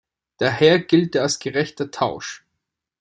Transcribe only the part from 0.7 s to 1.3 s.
gilt er